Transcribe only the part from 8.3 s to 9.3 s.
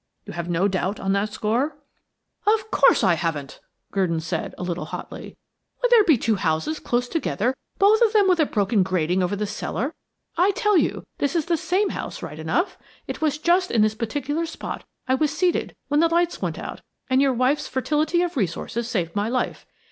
a broken grating